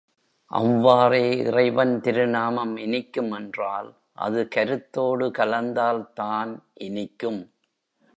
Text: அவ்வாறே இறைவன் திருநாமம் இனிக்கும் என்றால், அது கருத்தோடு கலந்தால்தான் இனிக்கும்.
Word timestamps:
அவ்வாறே 0.51 1.37
இறைவன் 1.39 2.01
திருநாமம் 2.01 2.77
இனிக்கும் 2.77 3.31
என்றால், 3.31 3.89
அது 4.15 4.47
கருத்தோடு 4.47 5.27
கலந்தால்தான் 5.37 6.51
இனிக்கும். 6.73 7.41